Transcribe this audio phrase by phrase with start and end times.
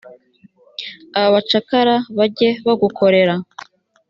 [1.23, 3.33] abacakara bajye bagukorera.